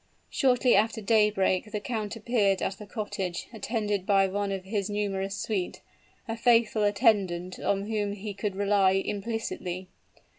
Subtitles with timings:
[0.31, 5.35] Shortly after daybreak the count appeared at the cottage, attended by one of his numerous
[5.35, 5.79] suite
[6.27, 9.89] a faithful attendant on whom he could rely implicitly.